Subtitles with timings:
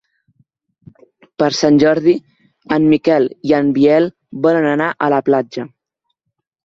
[1.43, 2.15] Per Sant Jordi
[2.77, 4.09] en Miquel i en Biel
[4.47, 5.67] volen anar a la platja.